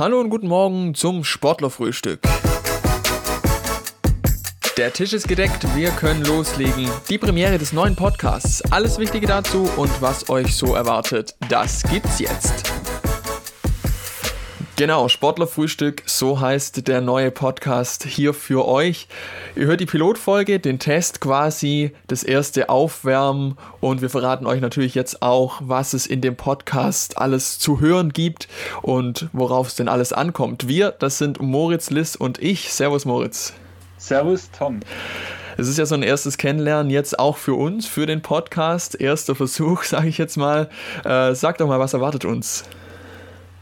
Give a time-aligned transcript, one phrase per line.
[0.00, 2.22] Hallo und guten Morgen zum Sportlerfrühstück.
[4.78, 6.88] Der Tisch ist gedeckt, wir können loslegen.
[7.10, 8.62] Die Premiere des neuen Podcasts.
[8.72, 12.79] Alles Wichtige dazu und was euch so erwartet, das gibt's jetzt.
[14.80, 19.08] Genau, Sportlerfrühstück, so heißt der neue Podcast hier für euch.
[19.54, 24.94] Ihr hört die Pilotfolge, den Test quasi, das erste Aufwärmen und wir verraten euch natürlich
[24.94, 28.48] jetzt auch, was es in dem Podcast alles zu hören gibt
[28.80, 30.66] und worauf es denn alles ankommt.
[30.66, 32.72] Wir, das sind Moritz, Liss und ich.
[32.72, 33.52] Servus Moritz.
[33.98, 34.80] Servus Tom.
[35.58, 38.98] Es ist ja so ein erstes Kennenlernen jetzt auch für uns, für den Podcast.
[38.98, 40.70] Erster Versuch, sage ich jetzt mal.
[41.04, 42.64] Äh, sag doch mal, was erwartet uns?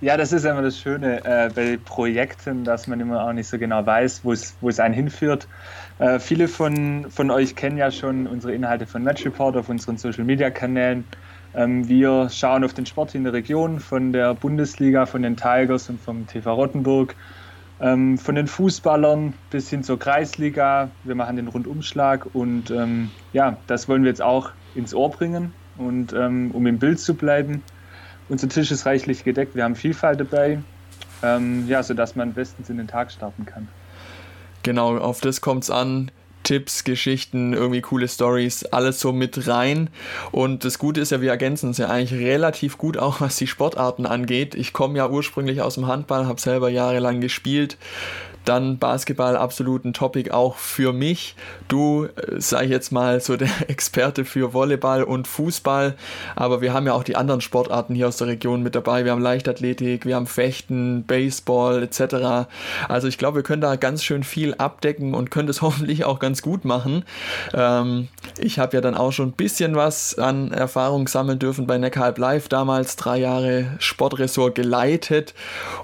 [0.00, 3.58] Ja, das ist immer das Schöne äh, bei Projekten, dass man immer auch nicht so
[3.58, 5.48] genau weiß, wo es einen hinführt.
[5.98, 9.98] Äh, viele von, von euch kennen ja schon unsere Inhalte von Match Report auf unseren
[9.98, 11.04] Social Media Kanälen.
[11.52, 15.90] Ähm, wir schauen auf den Sport in der Region, von der Bundesliga, von den Tigers
[15.90, 17.16] und vom TV Rottenburg,
[17.80, 20.90] ähm, von den Fußballern bis hin zur Kreisliga.
[21.02, 25.52] Wir machen den Rundumschlag und ähm, ja, das wollen wir jetzt auch ins Ohr bringen
[25.76, 27.64] und ähm, um im Bild zu bleiben.
[28.28, 30.60] Unser Tisch ist reichlich gedeckt, wir haben Vielfalt dabei,
[31.22, 33.68] ähm, ja, sodass man bestens in den Tag starten kann.
[34.62, 36.10] Genau, auf das kommt es an.
[36.42, 39.90] Tipps, Geschichten, irgendwie coole Stories, alles so mit rein.
[40.30, 43.46] Und das Gute ist ja, wir ergänzen uns ja eigentlich relativ gut auch, was die
[43.46, 44.54] Sportarten angeht.
[44.54, 47.76] Ich komme ja ursprünglich aus dem Handball, habe selber jahrelang gespielt.
[48.48, 51.36] Dann Basketball absolut ein Topic auch für mich.
[51.68, 55.94] Du, äh, sag ich jetzt mal, so der Experte für Volleyball und Fußball.
[56.34, 59.04] Aber wir haben ja auch die anderen Sportarten hier aus der Region mit dabei.
[59.04, 62.48] Wir haben Leichtathletik, wir haben Fechten, Baseball etc.
[62.88, 66.18] Also ich glaube, wir können da ganz schön viel abdecken und können das hoffentlich auch
[66.18, 67.04] ganz gut machen.
[67.52, 68.08] Ähm,
[68.38, 72.16] ich habe ja dann auch schon ein bisschen was an Erfahrung sammeln dürfen bei Neckarhalb
[72.16, 75.34] Live damals, drei Jahre Sportressort geleitet.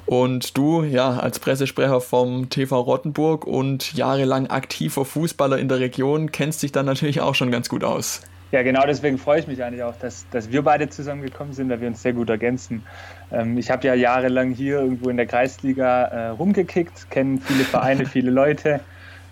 [0.06, 6.30] Und du, ja, als Pressesprecher vom TV Rottenburg und jahrelang aktiver Fußballer in der Region,
[6.30, 8.22] kennst dich dann natürlich auch schon ganz gut aus.
[8.52, 11.80] Ja, genau deswegen freue ich mich eigentlich auch, dass, dass wir beide zusammengekommen sind, da
[11.80, 12.84] wir uns sehr gut ergänzen.
[13.32, 18.06] Ähm, ich habe ja jahrelang hier irgendwo in der Kreisliga äh, rumgekickt, kenne viele Vereine,
[18.12, 18.78] viele Leute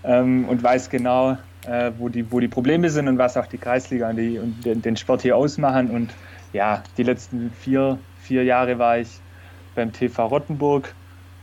[0.02, 3.58] ähm, und weiß genau, äh, wo, die, wo die Probleme sind und was auch die
[3.58, 5.90] Kreisliga und, die, und den, den Sport hier ausmachen.
[5.90, 6.10] Und
[6.52, 9.20] ja, die letzten vier, vier Jahre war ich
[9.76, 10.92] beim TV Rottenburg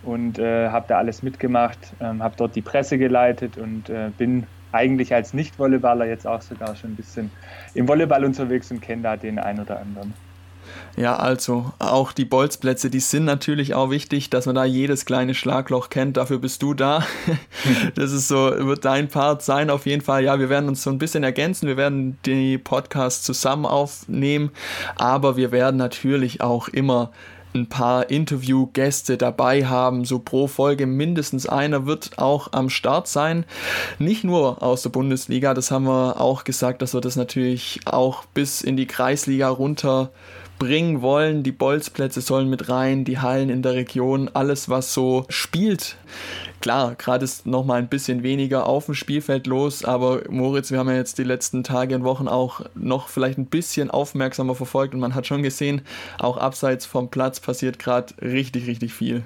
[0.04, 4.46] und äh, habe da alles mitgemacht, ähm, habe dort die Presse geleitet und äh, bin
[4.72, 7.32] eigentlich als Nicht-Volleyballer jetzt auch sogar schon ein bisschen
[7.74, 10.14] im Volleyball unterwegs und kenne da den einen oder anderen.
[10.96, 15.34] Ja, also auch die Bolzplätze, die sind natürlich auch wichtig, dass man da jedes kleine
[15.34, 16.18] Schlagloch kennt.
[16.18, 17.04] Dafür bist du da.
[17.96, 20.24] Das ist so, wird dein Part sein auf jeden Fall.
[20.24, 21.68] Ja, wir werden uns so ein bisschen ergänzen.
[21.68, 24.52] Wir werden die Podcasts zusammen aufnehmen,
[24.96, 27.12] aber wir werden natürlich auch immer
[27.54, 30.06] ein paar Interviewgäste dabei haben.
[30.06, 33.46] So pro Folge mindestens einer wird auch am Start sein.
[33.98, 38.26] Nicht nur aus der Bundesliga, das haben wir auch gesagt, dass wir das natürlich auch
[38.26, 40.12] bis in die Kreisliga runter
[40.60, 41.42] bringen wollen.
[41.42, 45.96] Die Bolzplätze sollen mit rein, die Hallen in der Region, alles was so spielt.
[46.62, 50.78] Klar, gerade ist noch mal ein bisschen weniger auf dem Spielfeld los, aber Moritz, wir
[50.78, 54.94] haben ja jetzt die letzten Tage und Wochen auch noch vielleicht ein bisschen aufmerksamer verfolgt
[54.94, 55.82] und man hat schon gesehen,
[56.20, 59.24] auch abseits vom Platz passiert gerade richtig, richtig viel.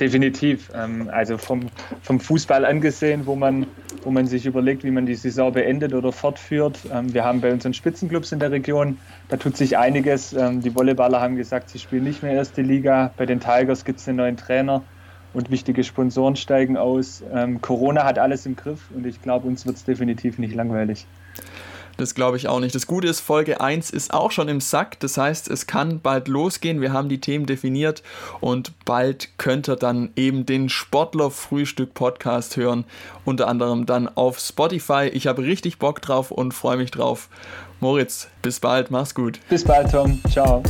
[0.00, 0.70] Definitiv.
[0.74, 1.66] Ähm, also vom,
[2.02, 3.66] vom Fußball angesehen, wo man,
[4.02, 6.78] wo man sich überlegt, wie man die Saison beendet oder fortführt.
[6.92, 8.98] Ähm, wir haben bei unseren Spitzenclubs in der Region,
[9.28, 10.32] da tut sich einiges.
[10.32, 13.12] Ähm, die Volleyballer haben gesagt, sie spielen nicht mehr erste Liga.
[13.16, 14.82] Bei den Tigers gibt es einen neuen Trainer
[15.34, 17.22] und wichtige Sponsoren steigen aus.
[17.62, 21.06] Corona hat alles im Griff und ich glaube, uns wird es definitiv nicht langweilig.
[21.96, 22.74] Das glaube ich auch nicht.
[22.74, 24.98] Das Gute ist, Folge 1 ist auch schon im Sack.
[25.00, 26.80] Das heißt, es kann bald losgehen.
[26.80, 28.02] Wir haben die Themen definiert
[28.40, 32.84] und bald könnt ihr dann eben den Sportler-Frühstück-Podcast hören.
[33.24, 35.10] Unter anderem dann auf Spotify.
[35.12, 37.28] Ich habe richtig Bock drauf und freue mich drauf.
[37.80, 38.90] Moritz, bis bald.
[38.90, 39.40] Mach's gut.
[39.48, 40.20] Bis bald, Tom.
[40.30, 40.62] Ciao.